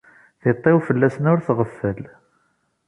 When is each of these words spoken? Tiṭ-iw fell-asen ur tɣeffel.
Tiṭ-iw 0.41 0.77
fell-asen 0.87 1.29
ur 1.31 1.39
tɣeffel. 1.45 2.01